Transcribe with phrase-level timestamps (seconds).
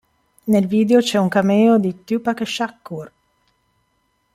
[0.45, 3.11] Nel video c'è un cameo di Tupac Shakur.